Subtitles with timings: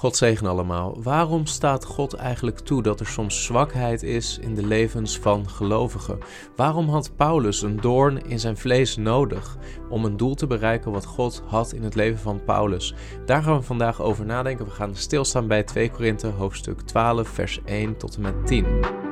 [0.00, 1.02] God zegen allemaal.
[1.02, 6.18] Waarom staat God eigenlijk toe dat er soms zwakheid is in de levens van gelovigen?
[6.56, 9.56] Waarom had Paulus een doorn in zijn vlees nodig
[9.88, 12.94] om een doel te bereiken wat God had in het leven van Paulus?
[13.26, 14.64] Daar gaan we vandaag over nadenken.
[14.64, 19.09] We gaan stilstaan bij 2 Korinthe hoofdstuk 12 vers 1 tot en met 10.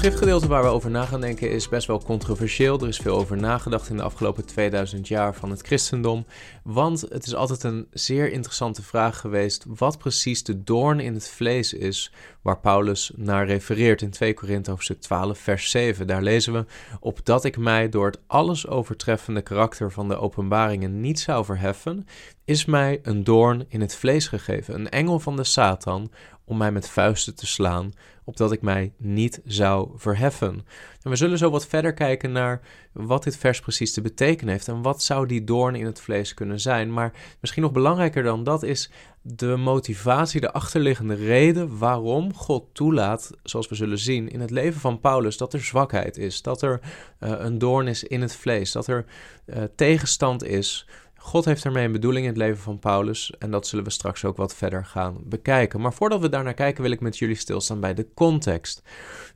[0.00, 2.80] Schriftgedeelte waar we over na gaan denken is best wel controversieel.
[2.80, 6.26] Er is veel over nagedacht in de afgelopen 2000 jaar van het christendom.
[6.64, 11.28] Want het is altijd een zeer interessante vraag geweest wat precies de doorn in het
[11.28, 16.06] vlees is waar Paulus naar refereert in 2 Korinthe hoofdstuk 12 vers 7.
[16.06, 16.64] Daar lezen we,
[17.00, 22.06] opdat ik mij door het alles overtreffende karakter van de openbaringen niet zou verheffen,
[22.44, 26.10] is mij een doorn in het vlees gegeven, een engel van de Satan,
[26.50, 27.92] om mij met vuisten te slaan,
[28.24, 30.66] opdat ik mij niet zou verheffen.
[31.02, 32.60] En we zullen zo wat verder kijken naar
[32.92, 36.34] wat dit vers precies te betekenen heeft en wat zou die doorn in het vlees
[36.34, 36.92] kunnen zijn.
[36.92, 38.90] Maar misschien nog belangrijker dan dat is
[39.22, 44.80] de motivatie, de achterliggende reden waarom God toelaat, zoals we zullen zien in het leven
[44.80, 46.80] van Paulus, dat er zwakheid is, dat er
[47.20, 49.04] uh, een doorn is in het vlees, dat er
[49.46, 50.86] uh, tegenstand is
[51.22, 54.24] God heeft ermee een bedoeling in het leven van Paulus en dat zullen we straks
[54.24, 55.80] ook wat verder gaan bekijken.
[55.80, 58.82] Maar voordat we daarnaar kijken wil ik met jullie stilstaan bij de context.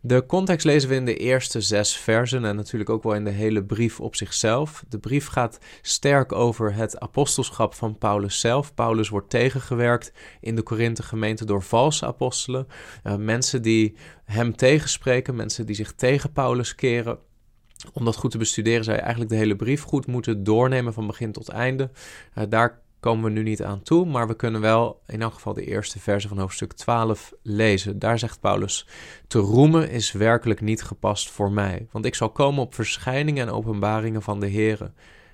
[0.00, 3.30] De context lezen we in de eerste zes versen en natuurlijk ook wel in de
[3.30, 4.84] hele brief op zichzelf.
[4.88, 8.74] De brief gaat sterk over het apostelschap van Paulus zelf.
[8.74, 12.66] Paulus wordt tegengewerkt in de Korinthe gemeente door valse apostelen.
[13.04, 17.18] Uh, mensen die hem tegenspreken, mensen die zich tegen Paulus keren
[17.92, 21.06] om dat goed te bestuderen zou je eigenlijk de hele brief goed moeten doornemen van
[21.06, 21.90] begin tot einde.
[22.38, 25.52] Uh, daar komen we nu niet aan toe, maar we kunnen wel in elk geval
[25.52, 27.98] de eerste verse van hoofdstuk 12 lezen.
[27.98, 28.86] Daar zegt Paulus:
[29.26, 33.52] Te roemen is werkelijk niet gepast voor mij, want ik zal komen op verschijningen en
[33.52, 34.92] openbaringen van de Here.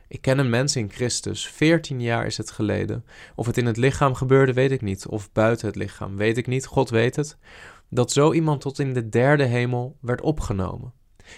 [0.08, 3.04] Ik ken een mens in Christus, 14 jaar is het geleden.
[3.34, 6.46] Of het in het lichaam gebeurde, weet ik niet, of buiten het lichaam, weet ik
[6.46, 7.38] niet, God weet het.
[7.88, 10.92] Dat zo iemand tot in de derde hemel werd opgenomen.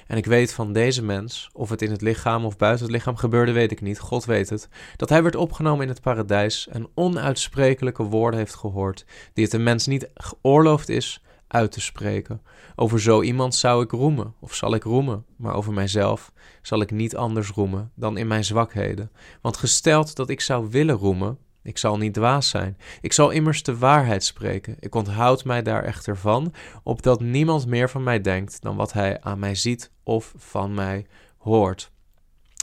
[0.06, 3.16] En ik weet van deze mens, of het in het lichaam of buiten het lichaam
[3.16, 6.88] gebeurde, weet ik niet, God weet het, dat hij werd opgenomen in het paradijs en
[6.94, 12.42] onuitsprekelijke woorden heeft gehoord, die het een mens niet geoorloofd is uit te spreken.
[12.76, 16.32] Over zo iemand zou ik roemen, of zal ik roemen, maar over mijzelf
[16.62, 19.10] zal ik niet anders roemen dan in mijn zwakheden.
[19.41, 22.78] Want gesteld dat ik zou willen roemen, ik zal niet dwaas zijn.
[23.00, 24.76] Ik zal immers de waarheid spreken.
[24.80, 26.52] Ik onthoud mij daar echter van,
[26.82, 31.06] opdat niemand meer van mij denkt dan wat hij aan mij ziet of van mij
[31.38, 31.90] hoort.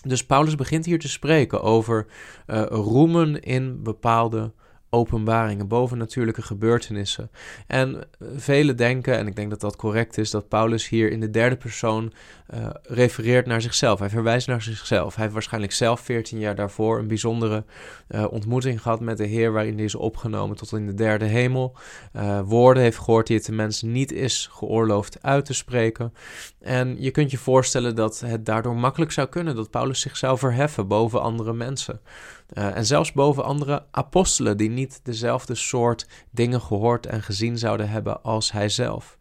[0.04, 2.06] Dus Paulus begint hier te spreken over
[2.48, 4.54] uh, roemen in bepaalde
[4.90, 7.32] openbaringen, bovennatuurlijke gebeurtenissen.
[7.68, 8.04] En
[8.36, 11.56] velen denken, en ik denk dat dat correct is, dat Paulus hier in de derde
[11.56, 12.14] persoon
[12.54, 14.00] uh, refereert naar zichzelf.
[14.00, 15.14] Hij verwijst naar zichzelf.
[15.14, 17.64] Hij heeft waarschijnlijk zelf 14 jaar daarvoor een bijzondere
[18.10, 21.78] uh, ontmoeting gehad met de Heer, waarin hij is opgenomen tot in de derde hemel.
[22.46, 26.14] Woorden heeft gehoord die het de mens niet is geoorloofd uit te spreken.
[26.60, 30.38] En je kunt je voorstellen dat het daardoor makkelijk zou kunnen dat Paulus zich zou
[30.38, 32.00] verheffen boven andere mensen.
[32.54, 37.90] Uh, en zelfs boven andere apostelen die niet dezelfde soort dingen gehoord en gezien zouden
[37.90, 39.18] hebben als hij zelf.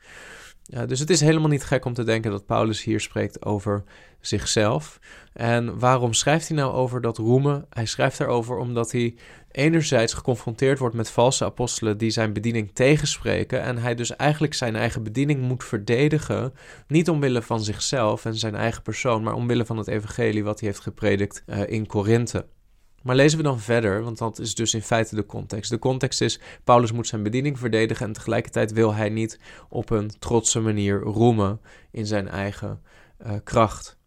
[0.75, 3.85] Uh, dus het is helemaal niet gek om te denken dat Paulus hier spreekt over
[4.21, 4.99] zichzelf.
[5.33, 7.67] En waarom schrijft hij nou over dat roemen?
[7.71, 9.15] Hij schrijft erover omdat hij
[9.51, 13.63] enerzijds geconfronteerd wordt met valse apostelen die zijn bediening tegenspreken.
[13.63, 16.53] En hij dus eigenlijk zijn eigen bediening moet verdedigen.
[16.87, 20.69] Niet omwille van zichzelf en zijn eigen persoon, maar omwille van het evangelie wat hij
[20.69, 22.47] heeft gepredikt uh, in Korinthe.
[23.03, 25.71] Maar lezen we dan verder, want dat is dus in feite de context.
[25.71, 30.11] De context is, Paulus moet zijn bediening verdedigen en tegelijkertijd wil hij niet op een
[30.19, 31.61] trotse manier roemen
[31.91, 32.83] in zijn eigen
[33.27, 33.99] uh, kracht.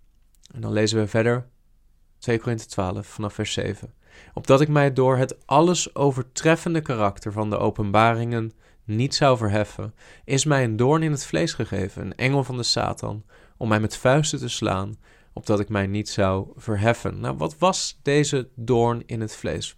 [0.53, 1.47] En dan lezen we verder,
[2.19, 3.93] 2 Korinthe 12 vanaf vers 7.
[4.33, 8.51] Opdat ik mij door het alles overtreffende karakter van de openbaringen
[8.83, 9.93] niet zou verheffen,
[10.25, 13.23] is mij een doorn in het vlees gegeven, een engel van de Satan,
[13.57, 14.97] om mij met vuisten te slaan
[15.33, 17.19] opdat ik mij niet zou verheffen.
[17.19, 19.75] Nou, wat was deze doorn in het vlees?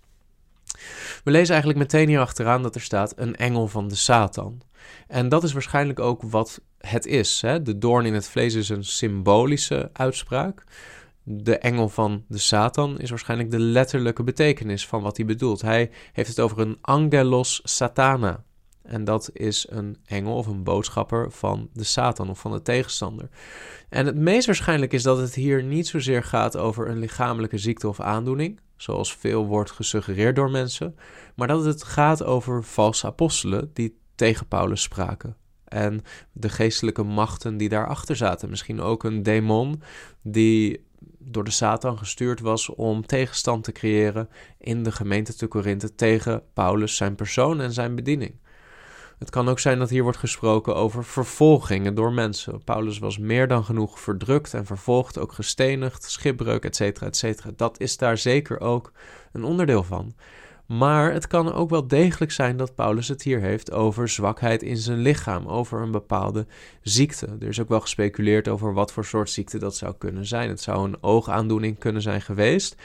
[1.23, 4.61] We lezen eigenlijk meteen hier achteraan dat er staat een engel van de Satan.
[5.07, 7.41] En dat is waarschijnlijk ook wat het is.
[7.41, 7.61] Hè?
[7.61, 10.63] De doorn in het vlees is een symbolische uitspraak.
[11.23, 15.61] De engel van de Satan is waarschijnlijk de letterlijke betekenis van wat hij bedoelt.
[15.61, 18.43] Hij heeft het over een angelos satana.
[18.83, 23.29] En dat is een engel of een boodschapper van de Satan of van de tegenstander.
[23.89, 27.87] En het meest waarschijnlijk is dat het hier niet zozeer gaat over een lichamelijke ziekte
[27.87, 30.95] of aandoening, zoals veel wordt gesuggereerd door mensen,
[31.35, 35.35] maar dat het gaat over valse apostelen die tegen Paulus spraken.
[35.65, 36.01] en
[36.31, 38.49] de geestelijke machten die daarachter zaten.
[38.49, 39.81] Misschien ook een demon
[40.21, 40.85] die
[41.19, 46.43] door de Satan gestuurd was om tegenstand te creëren in de gemeente te Korinthe tegen
[46.53, 48.35] Paulus, zijn persoon en zijn bediening.
[49.23, 52.63] Het kan ook zijn dat hier wordt gesproken over vervolgingen door mensen.
[52.63, 57.01] Paulus was meer dan genoeg verdrukt en vervolgd, ook gestenigd, schipbreuk, etc.
[57.01, 57.43] etc.
[57.55, 58.91] Dat is daar zeker ook
[59.31, 60.13] een onderdeel van.
[60.65, 64.77] Maar het kan ook wel degelijk zijn dat Paulus het hier heeft over zwakheid in
[64.77, 66.45] zijn lichaam, over een bepaalde
[66.81, 67.27] ziekte.
[67.39, 70.49] Er is ook wel gespeculeerd over wat voor soort ziekte dat zou kunnen zijn.
[70.49, 72.75] Het zou een oogaandoening kunnen zijn geweest.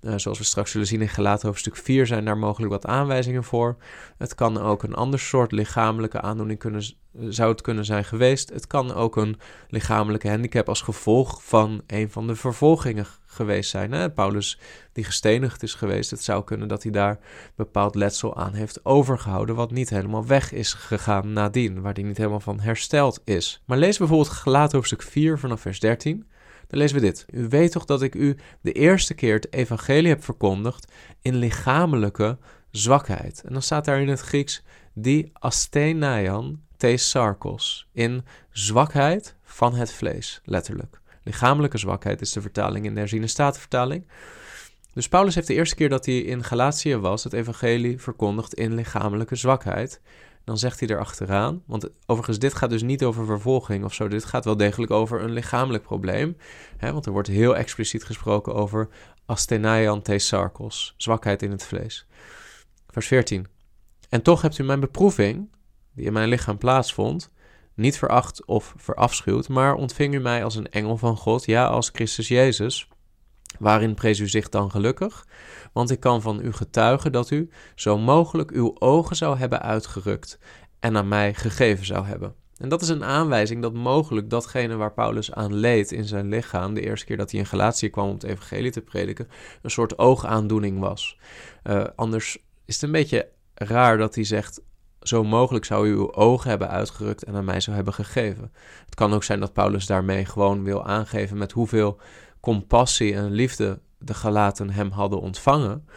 [0.00, 3.44] Uh, zoals we straks zullen zien in Gelaten hoofdstuk 4 zijn daar mogelijk wat aanwijzingen
[3.44, 3.76] voor.
[4.18, 6.82] Het kan ook een ander soort lichamelijke aandoening kunnen
[7.28, 8.48] zou het kunnen zijn geweest.
[8.48, 9.38] Het kan ook een
[9.68, 13.92] lichamelijke handicap als gevolg van een van de vervolgingen geweest zijn.
[13.92, 14.10] Hè?
[14.10, 14.58] Paulus
[14.92, 17.18] die gestenigd is geweest, het zou kunnen dat hij daar
[17.54, 22.16] bepaald letsel aan heeft overgehouden, wat niet helemaal weg is gegaan nadien, waar hij niet
[22.16, 23.62] helemaal van hersteld is.
[23.64, 26.26] Maar lees bijvoorbeeld Gelaten hoofdstuk 4 vanaf vers 13.
[26.68, 27.26] Dan lezen we dit.
[27.30, 32.38] U weet toch dat ik u de eerste keer het evangelie heb verkondigd in lichamelijke
[32.70, 33.42] zwakheid.
[33.46, 34.62] En dan staat daar in het Grieks
[34.94, 41.00] die asthenaian sarkos, in zwakheid van het vlees, letterlijk.
[41.22, 44.06] Lichamelijke zwakheid is de vertaling in de herziene statenvertaling.
[44.92, 48.74] Dus Paulus heeft de eerste keer dat hij in Galatië was, het evangelie verkondigd in
[48.74, 50.00] lichamelijke zwakheid.
[50.44, 54.24] Dan zegt hij erachteraan, want overigens dit gaat dus niet over vervolging of zo, dit
[54.24, 56.36] gaat wel degelijk over een lichamelijk probleem.
[56.76, 58.88] Hè, want er wordt heel expliciet gesproken over
[59.26, 62.06] asthenaian sarkos, zwakheid in het vlees.
[62.88, 63.46] Vers 14.
[64.08, 65.48] En toch hebt u mijn beproeving,
[65.94, 67.30] die in mijn lichaam plaatsvond,
[67.74, 71.90] niet veracht of verafschuwd, maar ontving u mij als een engel van God, ja, als
[71.92, 72.88] Christus Jezus.
[73.58, 75.26] Waarin prees u zich dan gelukkig?
[75.72, 80.38] Want ik kan van u getuigen dat u zo mogelijk uw ogen zou hebben uitgerukt
[80.80, 82.34] en aan mij gegeven zou hebben.
[82.56, 86.74] En dat is een aanwijzing dat mogelijk datgene waar Paulus aan leed in zijn lichaam,
[86.74, 89.28] de eerste keer dat hij in Galatië kwam om het evangelie te prediken,
[89.62, 91.18] een soort oogaandoening was.
[91.64, 94.62] Uh, anders is het een beetje raar dat hij zegt:
[95.08, 98.52] zo mogelijk zou u uw ogen hebben uitgerukt en aan mij zou hebben gegeven.
[98.84, 102.00] Het kan ook zijn dat Paulus daarmee gewoon wil aangeven met hoeveel
[102.40, 105.88] compassie en liefde de Galaten hem hadden ontvangen.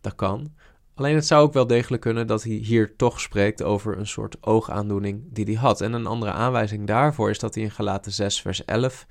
[0.00, 0.54] Dat kan.
[0.94, 4.36] Alleen het zou ook wel degelijk kunnen dat hij hier toch spreekt over een soort
[4.40, 5.80] oogaandoening die hij had.
[5.80, 9.06] En een andere aanwijzing daarvoor is dat hij in Galaten 6, vers 11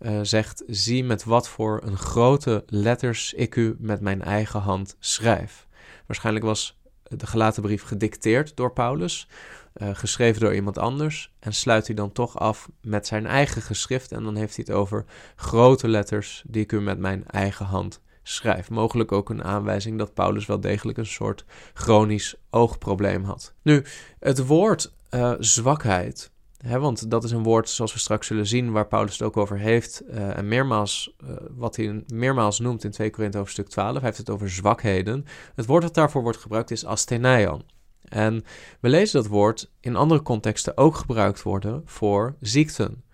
[0.00, 4.60] uh, eh, zegt: Zie met wat voor een grote letters ik u met mijn eigen
[4.60, 5.66] hand schrijf.
[6.06, 6.79] Waarschijnlijk was
[7.18, 9.28] de gelaten brief gedicteerd door Paulus,
[9.76, 14.12] uh, geschreven door iemand anders, en sluit hij dan toch af met zijn eigen geschrift.
[14.12, 15.04] En dan heeft hij het over
[15.36, 18.70] grote letters die ik u met mijn eigen hand schrijf.
[18.70, 23.54] Mogelijk ook een aanwijzing dat Paulus wel degelijk een soort chronisch oogprobleem had.
[23.62, 23.84] Nu,
[24.18, 26.29] het woord uh, zwakheid
[26.68, 29.58] want dat is een woord, zoals we straks zullen zien, waar Paulus het ook over
[29.58, 30.02] heeft.
[30.10, 34.18] Uh, en meermaals, uh, wat hij meermaals noemt in 2 Korinthe hoofdstuk 12, hij heeft
[34.18, 35.24] het over zwakheden.
[35.54, 37.62] Het woord dat daarvoor wordt gebruikt is asthenaion.
[38.02, 38.44] En
[38.80, 43.04] we lezen dat woord in andere contexten ook gebruikt worden voor ziekten.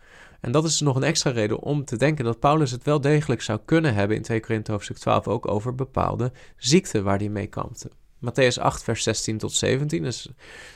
[0.40, 3.42] En dat is nog een extra reden om te denken dat Paulus het wel degelijk
[3.42, 7.46] zou kunnen hebben in 2 Korinthe hoofdstuk 12 ook over bepaalde ziekten waar hij mee
[7.46, 7.90] kampte.
[8.20, 10.28] Matthäus 8, vers 16 tot 17 is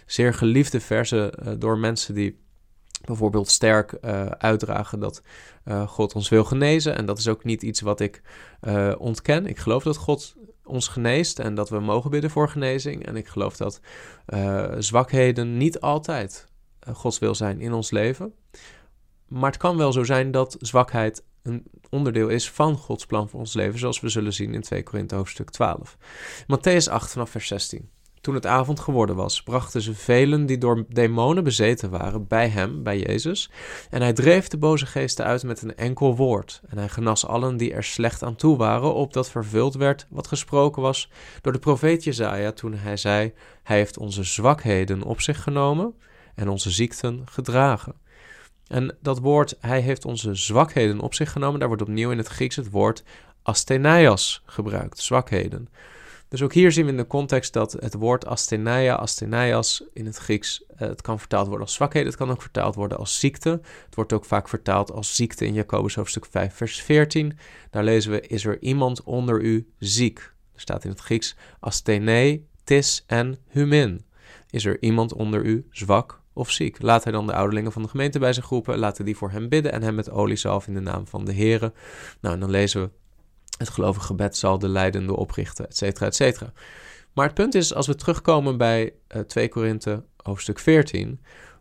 [0.06, 2.38] zeer geliefde verse uh, door mensen die
[3.00, 5.23] bijvoorbeeld sterk uh, uitdragen dat
[5.64, 6.97] uh, God ons wil genezen.
[6.97, 8.23] En dat is ook niet iets wat ik
[8.62, 9.47] uh, ontken.
[9.47, 13.06] Ik geloof dat God ons geneest en dat we mogen bidden voor genezing.
[13.06, 13.81] En ik geloof dat
[14.79, 16.46] zwakheden niet altijd
[16.93, 18.34] Gods wil zijn in ons leven.
[19.29, 23.41] Maar het kan wel zo zijn dat zwakheid een onderdeel is van Gods plan voor
[23.41, 25.96] ons leven, zoals we zullen zien in 2 Korinthe hoofdstuk 12.
[26.43, 27.91] Matthäus 8 vanaf vers 16.
[28.20, 32.82] Toen het avond geworden was, brachten ze velen die door demonen bezeten waren bij hem,
[32.82, 33.50] bij Jezus.
[33.91, 36.60] En hij dreef de boze geesten uit met een enkel woord.
[36.69, 40.82] En hij genas allen die er slecht aan toe waren, opdat vervuld werd wat gesproken
[40.82, 41.10] was
[41.41, 45.94] door de profeet Jezaja toen hij zei: Hij heeft onze zwakheden op zich genomen
[46.34, 47.94] en onze ziekten gedragen.
[48.67, 52.29] En dat woord, hij heeft onze zwakheden op zich genomen, daar wordt opnieuw in het
[52.29, 53.03] Grieks het woord
[53.43, 55.69] asthenias gebruikt, zwakheden.
[56.31, 60.17] Dus ook hier zien we in de context dat het woord astheneia, asthenias in het
[60.17, 63.51] Grieks, uh, het kan vertaald worden als zwakheid, het kan ook vertaald worden als ziekte.
[63.84, 67.39] Het wordt ook vaak vertaald als ziekte in Jacobus hoofdstuk 5 vers 14.
[67.70, 70.19] Daar lezen we, is er iemand onder u ziek?
[70.55, 74.05] Er staat in het Grieks asthene, tis en humin.
[74.51, 76.82] Is er iemand onder u zwak of ziek?
[76.82, 79.49] Laat hij dan de ouderlingen van de gemeente bij zich roepen, laten die voor hem
[79.49, 81.72] bidden en hem met olie zalf in de naam van de Here.
[82.20, 82.91] Nou, en dan lezen we
[83.60, 86.52] het gelovige gebed zal de leidende oprichten, et cetera, et cetera.
[87.12, 91.20] Maar het punt is, als we terugkomen bij uh, 2 Korinthe hoofdstuk 14,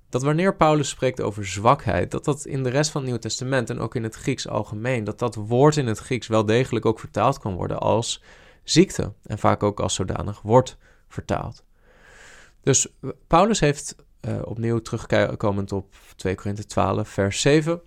[0.10, 3.70] dat wanneer Paulus spreekt over zwakheid, dat dat in de rest van het Nieuwe Testament
[3.70, 7.00] en ook in het Grieks algemeen, dat dat woord in het Grieks wel degelijk ook
[7.00, 8.24] vertaald kan worden als
[8.64, 10.78] ziekte en vaak ook als zodanig wordt
[11.08, 11.64] vertaald.
[12.62, 12.88] Dus
[13.28, 17.82] Paulus heeft uh, opnieuw terugkomend op 2 Korinthe 12, vers 7,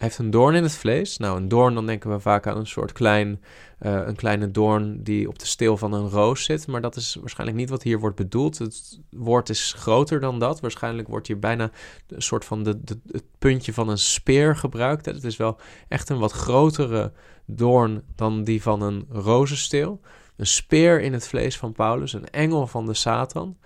[0.00, 1.16] heeft een doorn in het vlees.
[1.16, 3.42] Nou, een doorn, dan denken we vaak aan een soort klein,
[3.80, 6.66] uh, een kleine doorn die op de steel van een roos zit.
[6.66, 8.58] Maar dat is waarschijnlijk niet wat hier wordt bedoeld.
[8.58, 10.60] Het woord is groter dan dat.
[10.60, 11.70] Waarschijnlijk wordt hier bijna
[12.08, 15.06] een soort van de, de, het puntje van een speer gebruikt.
[15.06, 17.12] Het is wel echt een wat grotere
[17.46, 20.00] doorn dan die van een rozensteel.
[20.36, 23.56] Een speer in het vlees van Paulus, een engel van de Satan.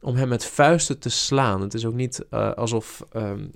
[0.00, 1.60] Om hem met vuisten te slaan.
[1.60, 3.50] Het is ook niet uh, alsof um,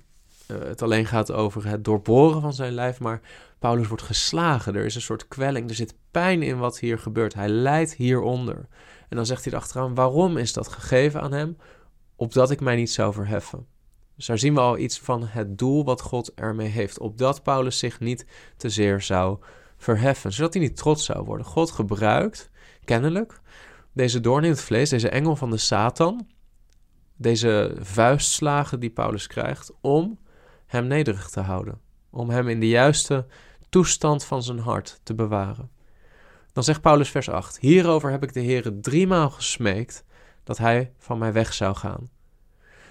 [0.49, 3.21] uh, het alleen gaat over het doorboren van zijn lijf, maar
[3.59, 4.75] Paulus wordt geslagen.
[4.75, 7.35] Er is een soort kwelling, er zit pijn in wat hier gebeurt.
[7.35, 8.69] Hij lijdt hieronder.
[9.09, 11.57] En dan zegt hij achteraan: waarom is dat gegeven aan hem?
[12.17, 13.67] Opdat ik mij niet zou verheffen.
[14.17, 16.99] Dus daar zien we al iets van het doel wat God ermee heeft.
[16.99, 18.27] Opdat Paulus zich niet
[18.57, 19.39] te zeer zou
[19.77, 20.33] verheffen.
[20.33, 21.47] Zodat hij niet trots zou worden.
[21.47, 22.51] God gebruikt,
[22.85, 23.41] kennelijk,
[23.93, 26.27] deze doorn in het vlees, deze engel van de Satan.
[27.17, 30.19] Deze vuistslagen die Paulus krijgt om
[30.67, 31.81] hem nederig te houden,
[32.11, 33.27] om hem in de juiste
[33.69, 35.71] toestand van zijn hart te bewaren.
[36.53, 40.05] Dan zegt Paulus vers 8: Hierover heb ik de Heere driemaal gesmeekt
[40.45, 42.11] dat hij van mij weg zou gaan.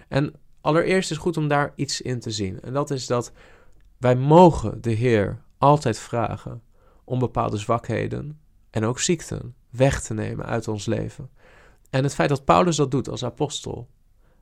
[0.07, 2.61] En allereerst is goed om daar iets in te zien.
[2.61, 3.31] En dat is dat
[3.97, 6.61] wij mogen de Heer altijd vragen
[7.03, 8.39] om bepaalde zwakheden
[8.69, 11.29] en ook ziekten weg te nemen uit ons leven.
[11.89, 13.89] En het feit dat Paulus dat doet als apostel,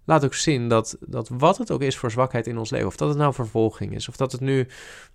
[0.05, 2.95] laat ook zien dat, dat wat het ook is voor zwakheid in ons leven, of
[2.95, 4.67] dat het nou vervolging is, of dat het nu,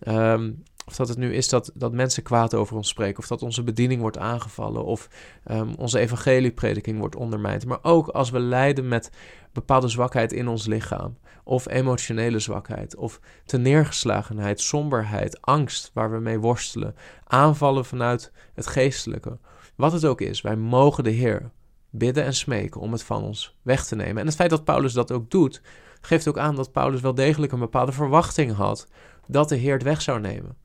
[0.06, 3.42] um, of dat het nu is dat, dat mensen kwaad over ons spreken, of dat
[3.42, 5.08] onze bediening wordt aangevallen, of
[5.50, 9.10] um, onze evangelieprediking wordt ondermijnd, maar ook als we lijden met
[9.52, 16.38] bepaalde zwakheid in ons lichaam, of emotionele zwakheid, of teneergeslagenheid, somberheid, angst waar we mee
[16.38, 19.38] worstelen, aanvallen vanuit het geestelijke.
[19.76, 21.50] Wat het ook is, wij mogen de Heer
[21.90, 24.16] bidden en smeken om het van ons weg te nemen.
[24.16, 25.62] En het feit dat Paulus dat ook doet,
[26.00, 28.88] geeft ook aan dat Paulus wel degelijk een bepaalde verwachting had
[29.26, 30.56] dat de Heer het weg zou nemen.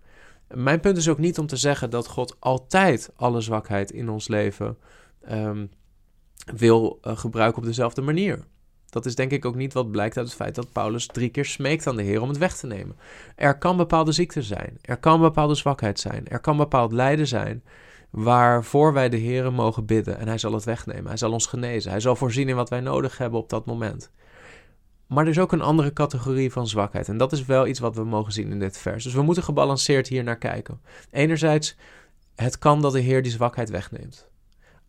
[0.48, 4.28] Mijn punt is ook niet om te zeggen dat God altijd alle zwakheid in ons
[4.28, 4.78] leven
[5.32, 5.70] um,
[6.56, 8.46] wil uh, gebruiken op dezelfde manier.
[8.90, 11.46] Dat is denk ik ook niet wat blijkt uit het feit dat Paulus drie keer
[11.46, 12.96] smeekt aan de Heer om het weg te nemen.
[13.36, 17.64] Er kan bepaalde ziekte zijn, er kan bepaalde zwakheid zijn, er kan bepaald lijden zijn
[18.14, 21.08] waarvoor wij de Heer mogen bidden en Hij zal het wegnemen.
[21.08, 21.92] Hij zal ons genezen.
[21.92, 24.12] Hij zal voorzien in wat wij nodig hebben op dat moment.
[25.08, 27.08] Maar er is ook een andere categorie van zwakheid.
[27.08, 29.04] En dat is wel iets wat we mogen zien in dit vers.
[29.04, 30.82] Dus we moeten gebalanceerd hier naar kijken.
[31.12, 31.76] Enerzijds,
[32.36, 34.28] het kan dat de Heer die zwakheid wegneemt.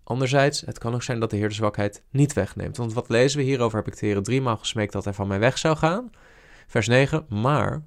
[0.03, 2.77] Anderzijds, het kan ook zijn dat de Heer de zwakheid niet wegneemt.
[2.77, 3.79] Want wat lezen we hierover?
[3.79, 6.11] Heb ik de Heer driemaal gesmeekt dat hij van mij weg zou gaan?
[6.67, 7.27] Vers 9.
[7.29, 7.83] Maar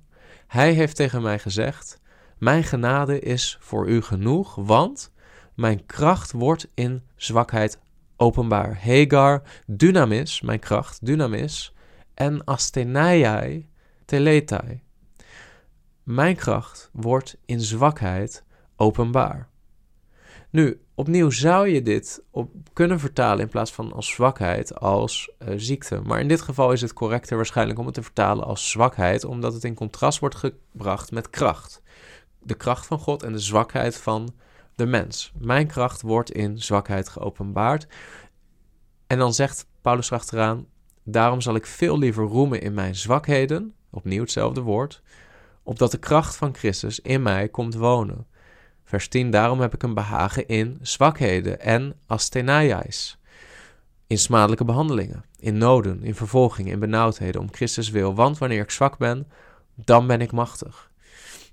[0.48, 2.00] hij heeft tegen mij gezegd:
[2.38, 5.12] Mijn genade is voor u genoeg, want
[5.58, 7.80] mijn kracht wordt in zwakheid
[8.16, 8.78] openbaar.
[8.82, 11.74] Hegar, dynamis, mijn kracht, dynamis.
[12.14, 13.70] En asthenaiai,
[14.06, 14.82] teletai.
[16.04, 18.44] Mijn kracht wordt in zwakheid
[18.76, 19.50] openbaar.
[20.50, 25.54] Nu, opnieuw zou je dit op kunnen vertalen in plaats van als zwakheid, als uh,
[25.56, 26.02] ziekte.
[26.02, 29.54] Maar in dit geval is het correcter waarschijnlijk om het te vertalen als zwakheid, omdat
[29.54, 31.82] het in contrast wordt gebracht met kracht.
[32.40, 34.34] De kracht van God en de zwakheid van
[34.78, 35.32] de mens.
[35.38, 37.88] Mijn kracht wordt in zwakheid geopenbaard.
[39.08, 40.66] En dan zegt Paulus achteraan:
[41.04, 45.02] Daarom zal ik veel liever roemen in mijn zwakheden, opnieuw hetzelfde woord,
[45.64, 48.28] opdat de kracht van Christus in mij komt wonen.
[48.84, 53.20] Vers 10: Daarom heb ik een behagen in zwakheden en asthenaiais.
[54.08, 58.16] In smadelijke behandelingen, in noden, in vervolgingen, in benauwdheden, om Christus wil.
[58.16, 59.28] Want wanneer ik zwak ben,
[59.76, 60.92] dan ben ik machtig.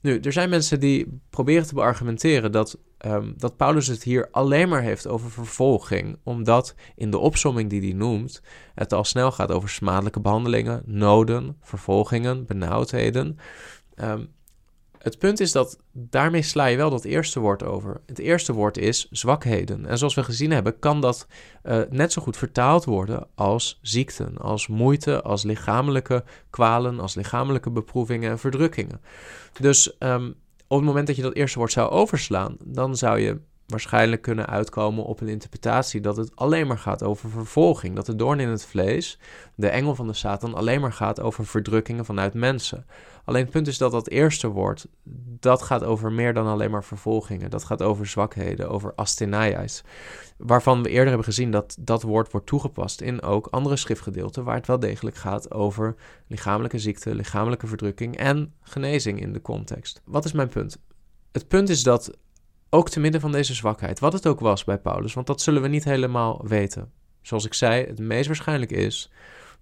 [0.00, 4.68] Nu, er zijn mensen die proberen te beargumenteren dat, um, dat Paulus het hier alleen
[4.68, 8.42] maar heeft over vervolging, omdat in de opsomming die hij noemt,
[8.74, 13.38] het al snel gaat over smadelijke behandelingen, noden, vervolgingen, benauwdheden.
[13.96, 14.32] Um,
[15.04, 18.00] het punt is dat daarmee sla je wel dat eerste woord over.
[18.06, 19.86] Het eerste woord is zwakheden.
[19.86, 21.26] En zoals we gezien hebben, kan dat
[21.64, 27.70] uh, net zo goed vertaald worden als ziekten, als moeite, als lichamelijke kwalen, als lichamelijke
[27.70, 29.00] beproevingen en verdrukkingen.
[29.60, 30.34] Dus um,
[30.66, 33.40] op het moment dat je dat eerste woord zou overslaan, dan zou je
[33.74, 37.94] waarschijnlijk kunnen uitkomen op een interpretatie dat het alleen maar gaat over vervolging.
[37.94, 39.18] Dat de doorn in het vlees,
[39.54, 42.86] de engel van de Satan, alleen maar gaat over verdrukkingen vanuit mensen.
[43.24, 44.86] Alleen het punt is dat dat eerste woord,
[45.40, 47.50] dat gaat over meer dan alleen maar vervolgingen.
[47.50, 49.82] Dat gaat over zwakheden, over asthenia's.
[50.36, 54.56] Waarvan we eerder hebben gezien dat dat woord wordt toegepast in ook andere schriftgedeelten, waar
[54.56, 55.94] het wel degelijk gaat over
[56.26, 60.02] lichamelijke ziekte, lichamelijke verdrukking en genezing in de context.
[60.04, 60.78] Wat is mijn punt?
[61.32, 62.10] Het punt is dat
[62.74, 65.62] ook te midden van deze zwakheid, wat het ook was bij Paulus, want dat zullen
[65.62, 66.92] we niet helemaal weten.
[67.22, 69.10] Zoals ik zei, het meest waarschijnlijk is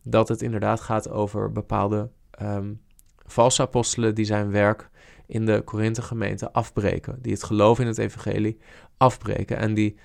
[0.03, 2.11] dat het inderdaad gaat over bepaalde
[2.43, 2.81] um,
[3.27, 4.91] valse apostelen die zijn werk
[5.27, 8.59] in de Korinthe gemeente afbreken, die het geloof in het evangelie
[8.97, 9.97] afbreken en die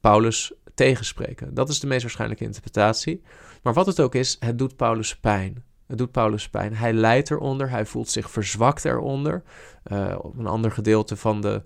[0.00, 1.54] Paulus tegenspreken.
[1.54, 3.22] Dat is de meest waarschijnlijke interpretatie.
[3.62, 5.64] Maar wat het ook is, het doet Paulus pijn.
[5.86, 6.74] Het doet Paulus pijn.
[6.74, 9.42] Hij lijdt eronder, hij voelt zich verzwakt eronder.
[9.92, 11.62] Uh, op een ander gedeelte van de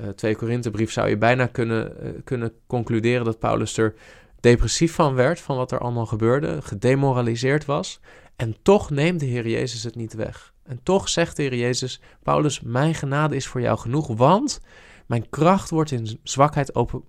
[0.00, 3.94] uh, 2 Korinthebrief zou je bijna kunnen, uh, kunnen concluderen dat Paulus er
[4.40, 8.00] depressief van werd, van wat er allemaal gebeurde, gedemoraliseerd was.
[8.36, 10.54] En toch neemt de Heer Jezus het niet weg.
[10.62, 14.60] En toch zegt de Heer Jezus, Paulus, mijn genade is voor jou genoeg, want
[15.06, 17.02] mijn kracht wordt in zwakheid open,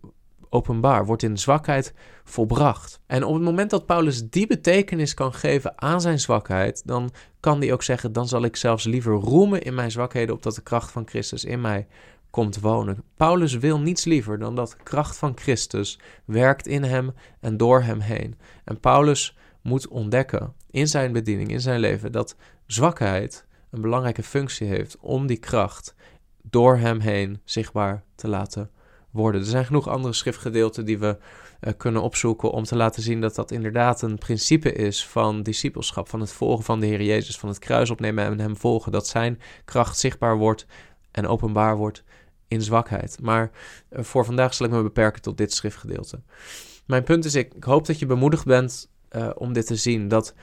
[0.50, 3.00] openbaar, wordt in zwakheid volbracht.
[3.06, 7.60] En op het moment dat Paulus die betekenis kan geven aan zijn zwakheid, dan kan
[7.60, 10.92] hij ook zeggen: dan zal ik zelfs liever roemen in mijn zwakheden, opdat de kracht
[10.92, 11.88] van Christus in mij
[12.36, 13.04] komt wonen.
[13.15, 17.82] Paulus wil niets liever dan dat de kracht van Christus werkt in hem en door
[17.82, 18.38] hem heen.
[18.63, 24.68] En Paulus moet ontdekken in zijn bediening, in zijn leven, dat zwakheid een belangrijke functie
[24.68, 25.96] heeft om die kracht
[26.42, 28.70] door hem heen zichtbaar te laten
[29.12, 29.42] worden.
[29.42, 31.18] Er zijn genoeg andere schriftgedeelten die we
[31.62, 36.10] uh, kunnen opzoeken om te laten zien dat dat inderdaad een principe is van discipelschap,
[36.10, 39.08] van het volgen van de Heer Jezus, van het kruis opnemen en hem volgen, dat
[39.08, 40.65] zijn kracht zichtbaar wordt
[41.12, 42.04] en openbaar wordt
[42.56, 43.18] in zwakheid.
[43.22, 43.52] Maar
[43.92, 46.22] uh, voor vandaag zal ik me beperken tot dit schriftgedeelte.
[46.86, 50.34] Mijn punt is, ik, hoop dat je bemoedigd bent uh, om dit te zien, dat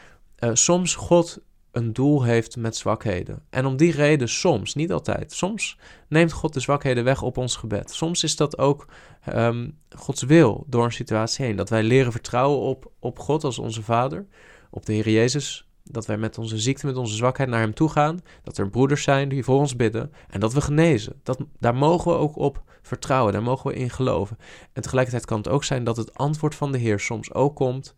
[0.53, 1.41] soms God
[1.73, 3.43] een doel heeft met zwakheden.
[3.51, 5.79] En om die reden soms, niet altijd, soms
[6.09, 7.91] neemt God de zwakheden weg op ons gebed.
[7.91, 8.87] Soms is dat ook
[9.35, 11.57] um, Gods wil door een situatie heen.
[11.57, 14.27] Dat wij leren vertrouwen op, op God als onze Vader,
[14.71, 15.67] op de Heer Jezus.
[15.85, 18.21] Dat wij met onze ziekte, met onze zwakheid naar Hem toe gaan.
[18.43, 20.13] Dat er broeders zijn die voor ons bidden.
[20.29, 21.21] En dat we genezen.
[21.23, 23.33] Dat, daar mogen we ook op vertrouwen.
[23.33, 24.39] Daar mogen we in geloven.
[24.73, 27.95] En tegelijkertijd kan het ook zijn dat het antwoord van de Heer soms ook komt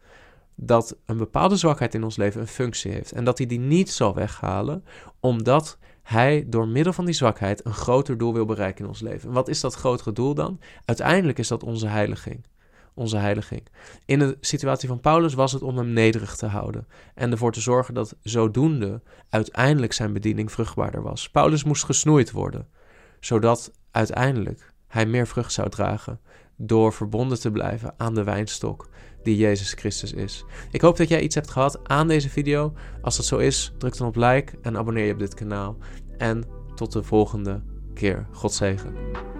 [0.55, 3.13] dat een bepaalde zwakheid in ons leven een functie heeft.
[3.13, 4.85] En dat hij die niet zal weghalen,
[5.21, 9.29] omdat hij door middel van die zwakheid een groter doel wil bereiken in ons leven.
[9.29, 10.61] En wat is dat grotere doel dan?
[10.85, 12.45] Uiteindelijk is dat onze heiliging.
[12.95, 13.67] Onze heiliging.
[14.05, 17.61] In de situatie van Paulus was het om hem nederig te houden en ervoor te
[17.61, 21.31] zorgen dat zodoende uiteindelijk zijn bediening vruchtbaarder was.
[21.31, 22.69] Paulus moest gesnoeid worden,
[23.21, 26.21] zodat uiteindelijk hij meer vrucht zou dragen
[26.57, 28.89] door verbonden te blijven aan de wijnstok
[29.23, 30.45] die Jezus Christus is.
[30.71, 32.73] Ik hoop dat jij iets hebt gehad aan deze video.
[33.03, 35.77] Als dat zo is, druk dan op like en abonneer je op dit kanaal.
[36.19, 37.63] En tot de volgende
[37.95, 38.27] keer.
[38.33, 39.34] God zegen.